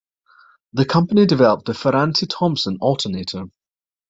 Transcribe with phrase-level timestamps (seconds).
[0.73, 3.43] The company developed the Ferranti-Thompson Alternator.